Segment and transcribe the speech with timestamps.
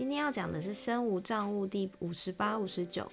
[0.00, 3.06] 今天要讲的是身无障物第五十八、五十九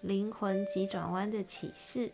[0.00, 2.10] 灵魂急转弯的启示。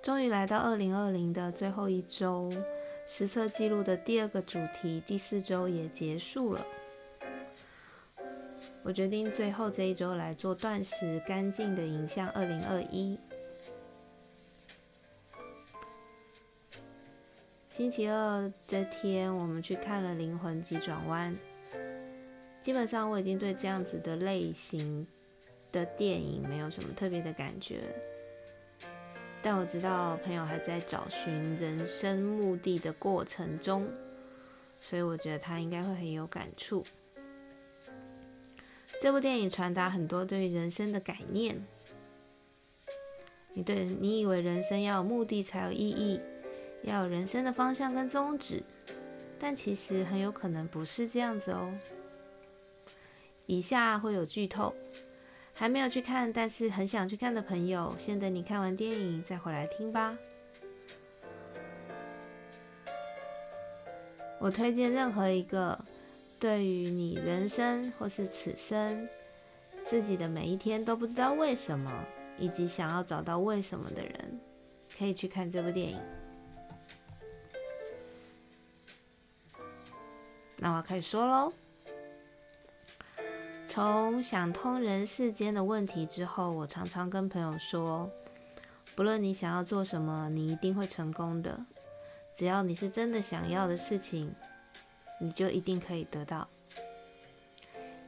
[0.00, 2.48] 终于来到二零二零的最后一周，
[3.04, 6.64] 实测记录的第二个主题第四周也结束了。
[8.84, 13.18] 我决定最后这一周来做断食干净的影像二零二一。
[17.74, 21.34] 星期二这天，我们去看了《灵魂急转弯》。
[22.60, 25.06] 基本上，我已经对这样子的类型
[25.72, 27.80] 的电影没有什么特别的感觉。
[29.42, 33.88] 但我知道朋友还在找寻人生目的的过程中，
[34.78, 36.84] 所以我觉得他应该会很有感触。
[39.00, 41.56] 这部电影传达很多对人生的概念。
[43.54, 46.20] 你对你以为人生要有目的才有意义？
[46.84, 48.62] 要有人生的方向跟宗旨，
[49.38, 51.72] 但其实很有可能不是这样子哦。
[53.46, 54.74] 以下会有剧透，
[55.54, 60.16] 还没有去看但是很想去看的朋友，先等你看完电影再回来听吧。
[64.40, 65.78] 我推荐任何一个
[66.40, 69.08] 对于你人生或是此生
[69.88, 72.04] 自己的每一天都不知道为什么，
[72.38, 74.40] 以及想要找到为什么的人，
[74.98, 76.00] 可以去看这部电影。
[80.62, 81.52] 那我要开始说喽。
[83.66, 88.08] 从想通人世间的问题之后，我常常跟朋友说，
[88.94, 91.58] 不论你想要做什么，你一定会成功的。
[92.36, 94.32] 只要你是真的想要的事情，
[95.20, 96.46] 你就一定可以得到。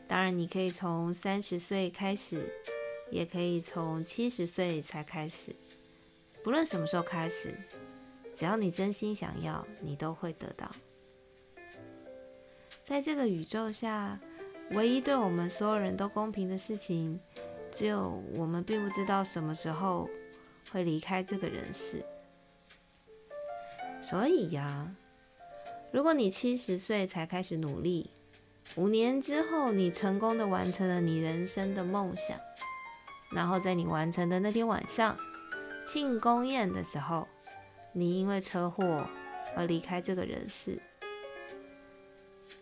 [0.07, 2.55] 当然，你可以从三十岁开始，
[3.11, 5.57] 也可以从七十岁才开始。
[6.45, 7.53] 不论什么时候开始，
[8.33, 10.71] 只要你真心想要，你都会得到。
[12.87, 14.21] 在这个宇宙下，
[14.72, 17.19] 唯一对我们所有人都公平的事情，
[17.72, 20.11] 只有我们并不知道什么时候
[20.71, 22.05] 会离开这个人世。
[24.03, 24.95] 所以呀，
[25.93, 28.11] 如果你七十岁才开始努力，
[28.77, 32.39] 五年之后你成功的完成了你人生的梦想，
[33.33, 35.16] 然后在你完成的那天晚上
[35.87, 37.27] 庆功宴的时候，
[37.93, 39.06] 你因为车祸
[39.56, 40.78] 而离开这个人世。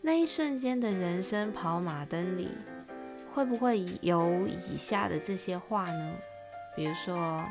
[0.05, 2.49] 那一瞬间的人生跑马灯里，
[3.33, 6.15] 会不会有以下的这些话呢？
[6.75, 7.47] 比如说，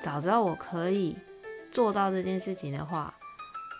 [0.00, 1.18] 早知道我可以
[1.70, 3.12] 做到这件事情的话，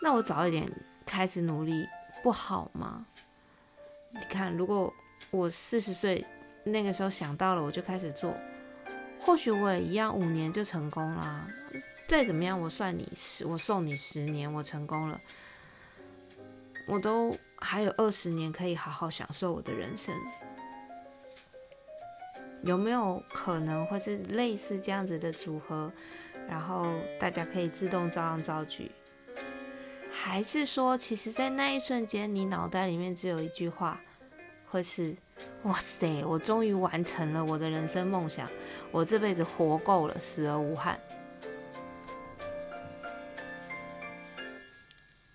[0.03, 0.70] 那我早一点
[1.06, 1.88] 开始努力
[2.22, 3.06] 不好吗？
[4.10, 4.93] 你看，如果
[5.31, 6.22] 我四十岁
[6.64, 8.34] 那个时候想到了，我就开始做，
[9.19, 11.49] 或许我也一样五年就成功啦。
[12.06, 15.19] 再怎么样，我算你十，我送你十年，我成功了。
[16.87, 20.15] 我都还有二十年可以好好享受我的人生，
[22.62, 25.93] 有没有可能会是类似这样子的组合？
[26.48, 26.87] 然后
[27.20, 28.91] 大家可以自动照样造句，
[30.10, 34.00] 还是说，其实，在那一瞬间，你脑袋里面只有一句话，
[34.66, 35.14] 会是：
[35.62, 38.50] 哇塞，我终于完成了我的人生梦想，
[38.91, 40.99] 我这辈子活够了，死而无憾。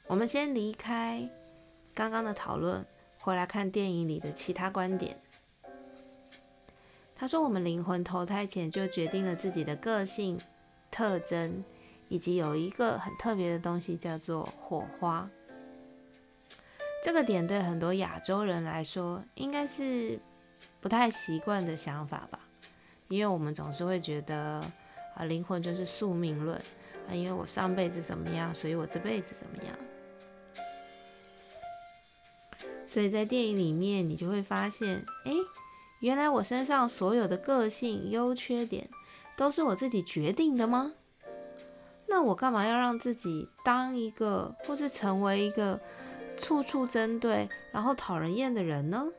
[0.08, 1.29] 我们先离开
[1.97, 2.85] 刚刚的讨论，
[3.18, 5.18] 回来看电影里的其他观点。
[7.16, 10.40] 他说：“我们灵魂投胎前就决定了自己的个性
[10.91, 11.64] 特征，
[12.08, 15.28] 以及有一个很特别的东西叫做火花。
[17.03, 20.20] 这个点对很多亚洲人来说，应该是
[20.79, 22.40] 不太习惯的想法吧？
[23.08, 24.64] 因为我们总是会觉得
[25.16, 26.55] 啊，灵魂就是宿命论
[27.09, 29.76] 啊，因为我上辈子怎么样，所以我这辈子怎么样。”
[32.97, 35.32] 所以在电影里面，你就会发现，哎，
[35.99, 38.90] 原来我身上所有的个性优缺点
[39.35, 40.94] 都是我自己决定的吗？
[42.08, 45.79] 那我干嘛要让自己当一个，或是成为一个
[46.40, 49.09] 处处针对，然后讨人厌的人呢？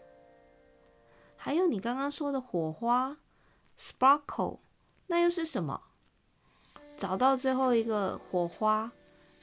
[1.37, 3.19] 还有你刚刚说的火花
[3.81, 4.59] ，sparkle，
[5.07, 5.83] 那又是什么？
[6.99, 8.91] 找到最后一个火花，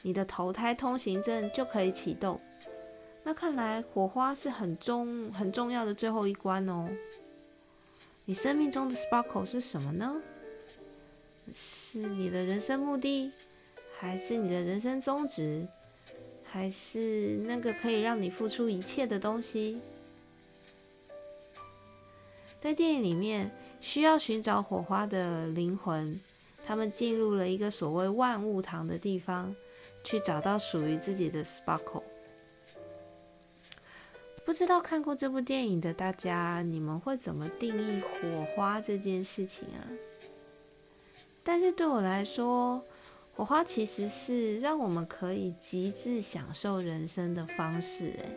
[0.02, 2.42] 你的投胎通行证就可以启动。
[3.28, 6.88] 那看来火花是很重很重要的最后一关哦。
[8.26, 10.22] 你生命中的 sparkle 是什么呢？
[11.54, 13.32] 是你的人生目的，
[14.00, 15.68] 还是你的人生宗旨，
[16.44, 19.80] 还是那个可以让你付出一切的东西？
[22.62, 23.52] 在电影里面，
[23.82, 26.20] 需要寻找火花的灵魂，
[26.66, 29.56] 他们进入了一个所谓万物堂的地方，
[30.04, 32.04] 去找到属于自己的 sparkle。
[34.56, 39.84] 不知道看过这部电影的大家，你们会怎么定义火花这件事情啊？
[41.44, 42.82] 但是对我来说，
[43.36, 48.06] 火花其实是让我们可以极致享受人生的方式。
[48.06, 48.30] 诶，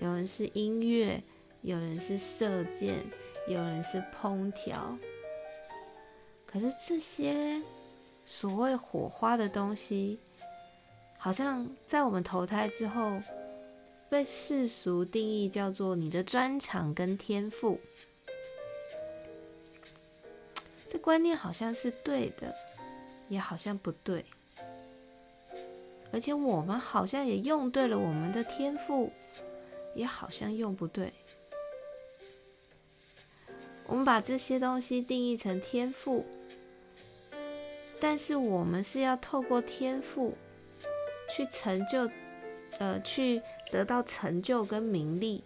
[0.00, 1.22] 有人是音乐，
[1.62, 2.96] 有人是射箭，
[3.46, 4.98] 有人是烹调。
[6.46, 7.62] 可是这些
[8.26, 10.18] 所谓火花的东西，
[11.16, 13.20] 好像在我们投胎之后。
[14.08, 17.80] 被世俗定义叫做你的专长跟天赋，
[20.90, 22.54] 这观念好像是对的，
[23.28, 24.24] 也好像不对。
[26.12, 29.12] 而且我们好像也用对了我们的天赋，
[29.96, 31.12] 也好像用不对。
[33.88, 36.24] 我们把这些东西定义成天赋，
[38.00, 40.36] 但是我们是要透过天赋
[41.36, 42.08] 去成就。
[42.78, 43.40] 呃，去
[43.70, 45.42] 得到成就跟名利，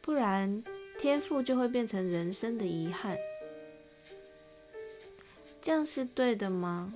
[0.00, 0.62] 不然
[0.98, 3.16] 天赋就会变成人生的遗憾。
[5.60, 6.94] 这样是对的吗？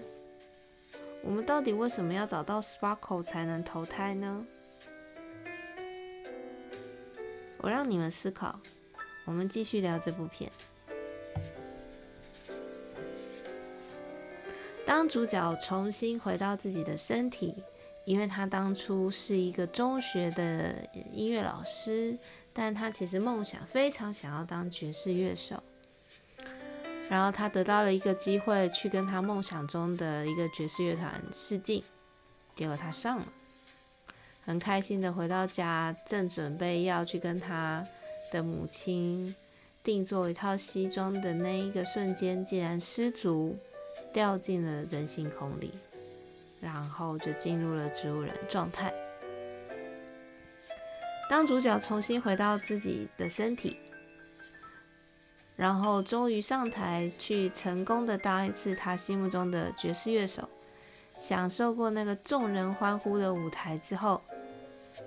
[1.22, 4.46] 我们到底为什么要找到 sparkle 才能投胎呢？
[7.58, 8.60] 我让你们思考。
[9.26, 10.52] 我们继续聊这部片。
[14.84, 17.54] 当主角重新回到自己的身体。
[18.04, 20.74] 因为他当初是一个中学的
[21.12, 22.16] 音乐老师，
[22.52, 25.62] 但他其实梦想非常想要当爵士乐手。
[27.08, 31.82] 然后他得到了一个机会去跟他梦想中的一个爵士乐团试镜，
[32.56, 33.26] 结果他上了，
[34.44, 37.86] 很开心的回到家，正准备要去跟他
[38.32, 39.34] 的母亲
[39.82, 43.58] 定做一套西装的那一个瞬间，竟然失足
[44.12, 45.70] 掉进了人形孔里。
[46.64, 48.92] 然后就进入了植物人状态。
[51.28, 53.76] 当主角重新回到自己的身体，
[55.56, 60.48] 然后终于上台去成功的当一次他心目中的爵士乐手，
[61.18, 64.22] 享受过那个众人欢呼的舞台之后，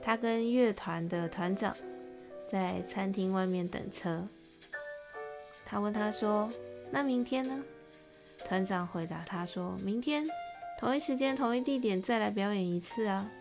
[0.01, 1.75] 他跟乐团的团长
[2.51, 4.27] 在餐厅外面等车。
[5.65, 6.51] 他问他说
[6.91, 7.63] ：“那明天呢？”
[8.47, 10.25] 团长回答他说：“明天。”
[10.79, 13.31] 同一时间、同一地点再来表演一次啊！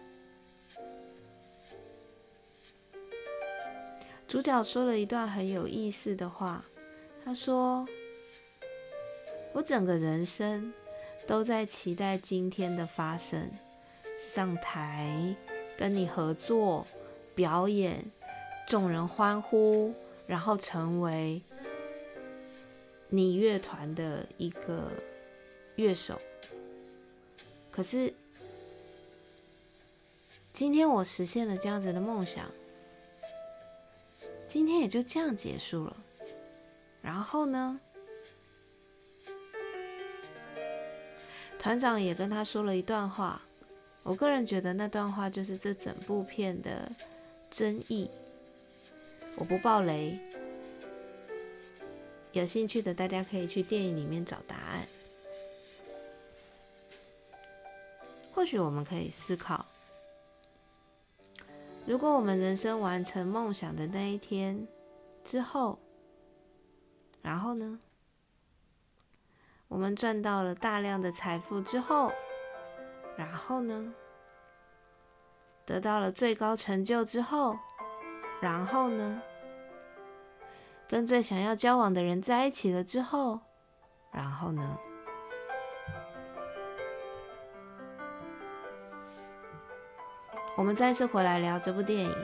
[4.27, 6.65] 主角说了一段很有意思的话，
[7.25, 7.87] 他说
[9.53, 10.73] ：“我整个人生
[11.27, 13.51] 都在期待今天的发生，
[14.19, 15.37] 上台
[15.77, 16.87] 跟你合作
[17.35, 18.03] 表演，
[18.67, 19.95] 众人欢呼，
[20.27, 21.43] 然后成为
[23.11, 24.91] 你乐团的一个
[25.77, 26.19] 乐手。”
[27.77, 28.15] 可是，
[30.51, 32.51] 今天我实现了这样子的梦想，
[34.49, 35.95] 今天也就这样结束了。
[37.03, 37.79] 然后呢，
[41.59, 43.43] 团长也跟他说了一段话，
[44.05, 46.91] 我个人觉得那段话就是这整部片的
[47.51, 48.09] 真意。
[49.37, 50.19] 我不爆雷，
[52.33, 54.89] 有兴趣的大家可以去电影里面找答案。
[58.37, 59.65] 或许我们可以思考：
[61.87, 64.69] 如果我们人生完成梦想的那一天
[65.25, 65.79] 之后，
[67.23, 67.81] 然后呢？
[69.69, 72.13] 我们赚到了大量的财富之后，
[73.17, 73.95] 然后呢？
[75.65, 77.57] 得到了最高成就之后，
[78.43, 79.23] 然后呢？
[80.87, 83.41] 跟最想要交往的人在一起了之后，
[84.13, 84.79] 然后呢？
[90.57, 92.17] 我们再次回来聊这部电影，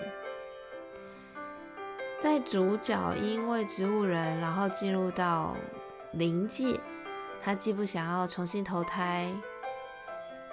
[2.22, 5.54] 在主角因为植物人，然后进入到
[6.12, 6.80] 灵界，
[7.42, 9.30] 他既不想要重新投胎，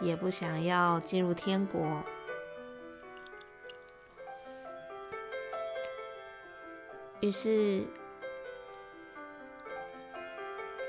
[0.01, 1.81] 也不想要进入天国，
[7.21, 7.85] 于是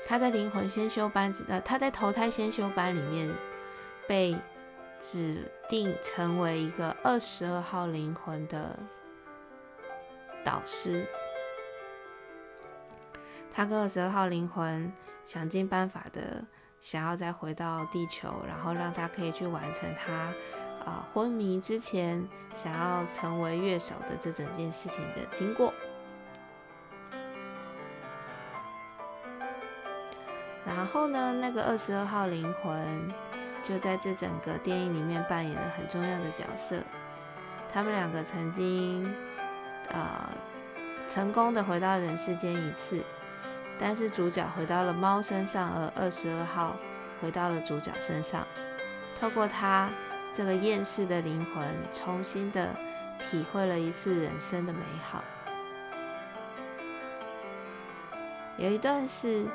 [0.05, 3.33] 他在灵魂先修班，呃，他在投胎先修班里面
[4.09, 4.35] 被。
[5.01, 8.79] 指定成为一个二十二号灵魂的
[10.45, 11.05] 导师。
[13.53, 14.93] 他跟二十二号灵魂
[15.25, 16.45] 想尽办法的
[16.79, 20.33] 想要再回到地球，然后让他可以去完成他
[20.85, 25.73] 啊昏迷之前想要成为乐手的这整件事情的经过。
[30.63, 33.13] 然后呢，那个二十二号灵魂
[33.71, 36.83] 就在这整个电影里面扮演了很重要的角色。
[37.71, 39.15] 他们两个曾经
[39.87, 40.29] 呃
[41.07, 43.01] 成功的回到人世间一次。
[43.79, 46.75] 但是主角回到了猫身上，而二十二号
[47.21, 48.45] 回到了主角身上。
[49.19, 49.89] 透过他
[50.35, 52.69] 这个厌世的灵魂，重新的
[53.17, 55.23] 体会了一次人生的美好。
[58.57, 59.45] 有一段是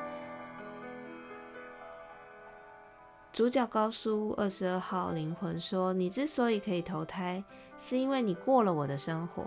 [3.36, 7.44] 主角告诉二十二号灵魂说：“你之所以可以投胎，
[7.76, 9.44] 是因为你过了我的生活，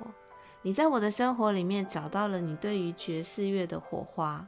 [0.61, 4.47] 你在我的生活里面找到了你对于爵士乐的火花。”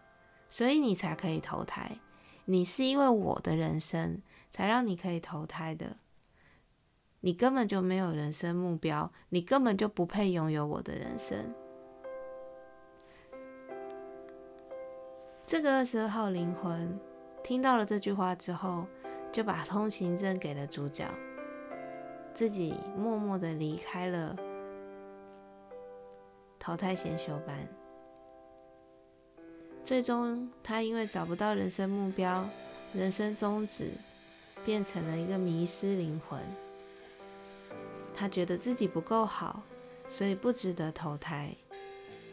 [0.52, 1.98] 所以你才可以投胎，
[2.46, 4.22] 你是因为我的人生
[4.52, 5.98] 才让你可以投胎的。
[7.22, 11.52] 你根本就没有人生目标，你根本就不配拥有我的人生。
[15.48, 17.00] 这个二十二号灵魂
[17.44, 18.86] 听到了这句话之后，
[19.32, 21.08] 就把通行证给了主角，
[22.34, 24.36] 自己默默的离开了
[26.60, 27.58] 投胎先修班。
[29.84, 32.48] 最终，他因为找不到人生目标、
[32.94, 33.92] 人生宗旨，
[34.66, 36.40] 变成了一个迷失灵魂。
[38.14, 39.64] 他觉得自己不够好，
[40.10, 41.56] 所以不值得投胎。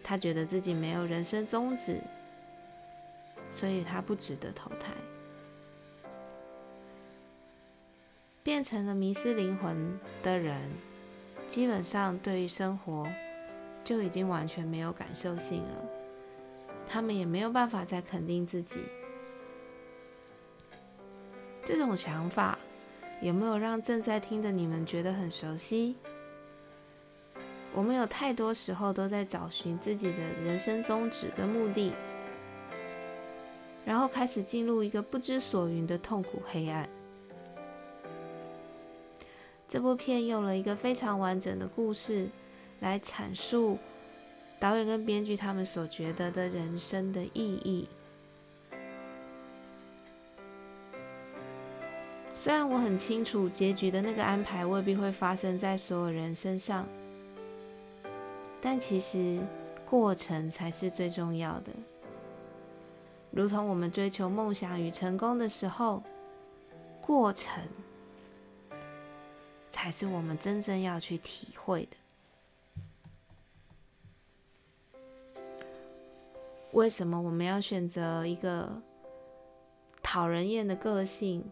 [0.03, 2.01] 他觉得自己没有人生宗旨，
[3.51, 4.93] 所以他不值得投胎。
[8.43, 10.61] 变成了迷失灵魂的人，
[11.47, 13.07] 基本上对于生活
[13.85, 15.85] 就已经完全没有感受性了。
[16.89, 18.79] 他们也没有办法再肯定自己，
[21.63, 22.59] 这种想法
[23.21, 25.97] 有没有让正在听的你们觉得很熟悉？
[27.75, 31.93] 我们有太多时候都在找寻自己的人生宗旨跟目的，
[33.85, 36.89] 然后开始进入一个不知所云的痛苦黑暗。
[39.69, 42.27] 这部片用了一个非常完整的故事
[42.81, 43.79] 来阐述。
[44.61, 47.87] 导演跟编剧他们所觉得的人生的意义，
[52.35, 56.85] 虽然我很清楚结局的那个安排未必会发生在所有人身上，
[58.61, 59.39] 但其实
[59.87, 61.71] 过程才是最重要的。
[63.31, 66.03] 如同我们追求梦想与成功的时候，
[67.01, 67.63] 过程
[69.81, 71.97] 才是我们真正要去体会的。
[76.73, 78.83] 为什么我们要选择一个
[80.03, 81.45] 讨人厌的个性，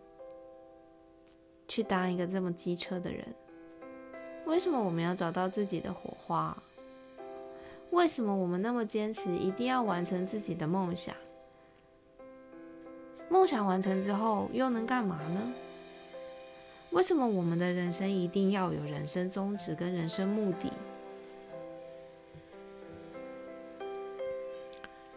[1.69, 3.25] 去当一个这么机车的人？
[4.45, 6.61] 为什么我们要找到自己的火花？
[7.93, 11.15] 为什么我们那么坚持一定要完成自己的梦想？
[13.29, 15.53] 梦想完成之后又能干嘛呢？
[16.91, 20.73] 为什么我们的人生一定要有人生宗旨跟人生目的？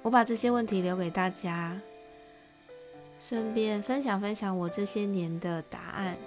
[0.02, 1.80] 我把这些问题留给大家，
[3.20, 6.18] 顺便分享分享我这些年的答案。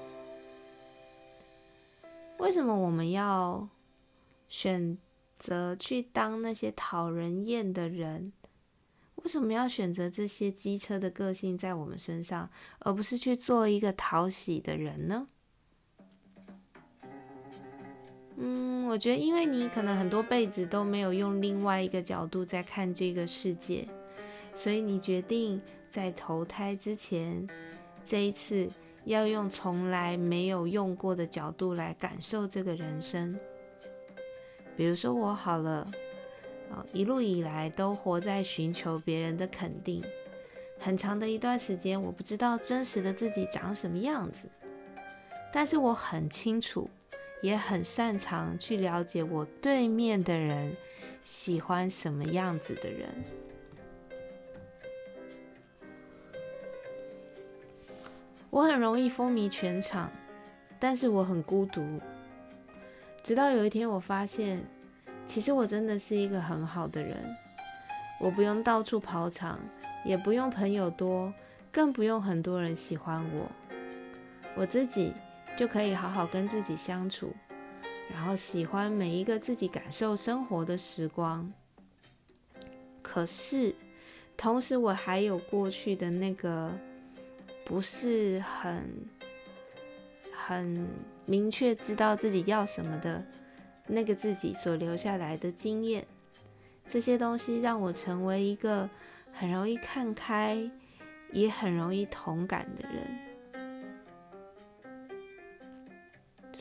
[2.38, 3.68] 为什么我们要
[4.48, 4.98] 选
[5.38, 8.32] 择去当那些讨人厌的人？
[9.16, 15.26] 为什么要选择这些机车的个性在我们身上，而不是去做一个讨喜的人呢？
[18.44, 23.86] 嗯，我觉得，因为你可能很多辈子都没有用另外一个角度在看这个世界，
[24.52, 27.46] 所以你决定在投胎之前，
[28.04, 28.68] 这一次
[29.04, 33.38] 要用从来没有用过的角度来感受这个人生。
[34.76, 35.86] 比如说我好了，
[36.68, 40.02] 啊，一路以来都活在寻求别人的肯定，
[40.80, 44.48] 很长的一段时间，我不知道真实的自己长什么样子，
[45.52, 46.90] 但是我很清楚。
[47.42, 50.74] 也很擅长去了解我对面的人
[51.20, 53.08] 喜欢什么样子的人。
[58.48, 60.10] 我很容易风靡全场，
[60.78, 62.00] 但是我很孤独。
[63.22, 64.62] 直到有一天，我发现，
[65.24, 67.16] 其实我真的是一个很好的人。
[68.20, 69.58] 我不用到处跑场，
[70.04, 71.32] 也不用朋友多，
[71.72, 73.50] 更不用很多人喜欢我。
[74.54, 75.12] 我自己。
[75.56, 77.32] 就可以好好跟自己相处，
[78.12, 81.52] 然后喜欢每一个自己感受生活的时光。
[83.00, 83.74] 可是，
[84.36, 86.72] 同时我还有过去的那个
[87.64, 88.90] 不是很
[90.32, 90.88] 很
[91.26, 93.24] 明确知道自己要什么的
[93.86, 96.06] 那个自己所留下来的经验，
[96.88, 98.88] 这些东西让我成为一个
[99.32, 100.70] 很容易看开，
[101.30, 103.31] 也很容易同感的人。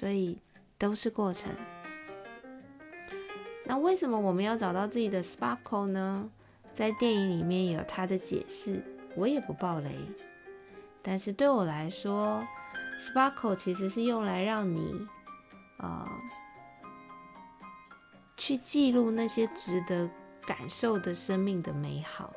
[0.02, 0.40] 所以
[0.80, 1.52] 都是过程。
[3.66, 6.28] 那为什么我们要找到自己的 sparkle 呢？
[6.74, 8.84] 在电影里面有他的解释，
[9.16, 9.92] 我也不爆雷。
[11.04, 12.44] 但是对我来说
[13.00, 15.06] ，sparkle 其实是用来让你，
[15.78, 16.10] 呃，
[18.36, 20.10] 去记录那些值得
[20.48, 22.34] 感受的生命的美好。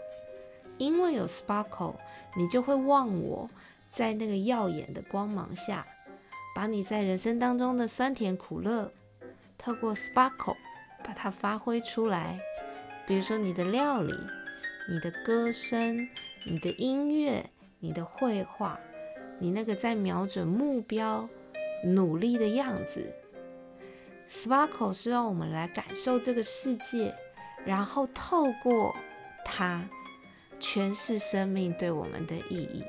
[0.76, 1.94] 因为有 sparkle，
[2.36, 3.48] 你就会忘我
[3.90, 5.86] 在那个耀眼的光芒下，
[6.54, 8.92] 把你在人生当中的酸甜苦乐，
[9.58, 10.56] 透过 sparkle
[11.02, 12.38] 把它发挥出来。
[13.06, 14.14] 比如说你的料理、
[14.88, 16.08] 你的歌声、
[16.46, 17.44] 你的音乐、
[17.80, 18.78] 你的绘画，
[19.38, 21.28] 你那个在瞄准目标、
[21.84, 23.12] 努力的样子
[24.30, 27.14] ，sparkle 是让我们来感受这个世界，
[27.66, 28.94] 然后透过
[29.44, 29.86] 它
[30.60, 32.84] 诠释生命对我们的意义。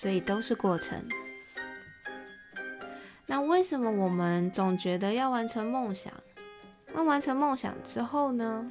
[0.00, 0.98] 所以都是过程。
[3.26, 6.10] 那为什么我们总觉得要完成梦想？
[6.94, 8.66] 那完成梦想之后呢？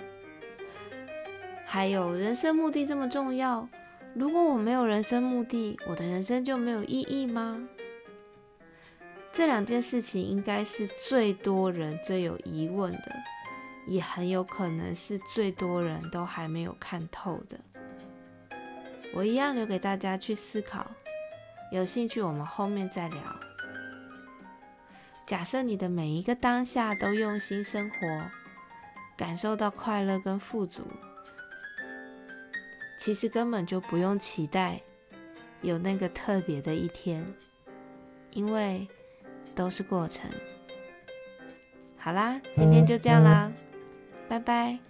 [1.68, 3.70] 还有人生目的这么重要？
[4.16, 7.64] 如果我没有人生目的，我的人生就没有意义吗？
[9.32, 13.16] 这两件事情应该是最多人最有疑问的，
[13.86, 17.60] 也很有可能是最多人都还没有看透的。
[19.14, 20.90] 我一样留给大家去思考，
[21.72, 23.22] 有兴趣我们后面再聊。
[25.26, 27.98] 假设你的每一个当下都用心生活，
[29.16, 30.82] 感受到快乐跟富足，
[32.98, 34.82] 其实根本就不用期待
[35.62, 37.24] 有那个特别的一天，
[38.32, 38.88] 因为
[39.56, 40.28] 都是过程。
[41.96, 43.52] 好啦，今天就这样啦，
[44.28, 44.89] 拜拜。